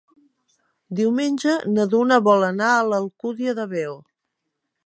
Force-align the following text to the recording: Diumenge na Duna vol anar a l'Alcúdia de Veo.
Diumenge 0.99 1.53
na 1.75 1.87
Duna 1.93 2.19
vol 2.31 2.49
anar 2.51 2.73
a 2.79 2.83
l'Alcúdia 2.91 3.57
de 3.61 3.71
Veo. 3.77 3.99